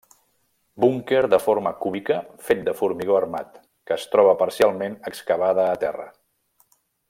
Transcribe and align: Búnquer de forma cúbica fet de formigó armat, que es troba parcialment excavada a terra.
Búnquer 0.83 1.19
de 1.33 1.39
forma 1.43 1.73
cúbica 1.83 2.17
fet 2.47 2.63
de 2.69 2.75
formigó 2.79 3.19
armat, 3.19 3.61
que 3.91 3.99
es 3.99 4.07
troba 4.15 4.35
parcialment 4.41 4.97
excavada 5.13 5.69
a 5.75 5.77
terra. 5.87 6.11